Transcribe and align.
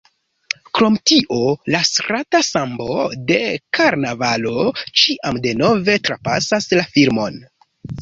Krom 0.77 0.95
tio 1.11 1.37
la 1.75 1.81
strata 1.89 2.41
sambo 2.49 2.97
de 3.29 3.39
karnavalo 3.81 4.67
ĉiam 5.03 5.41
denove 5.49 6.01
trapasas 6.11 6.71
la 6.79 6.93
filmon. 6.99 7.43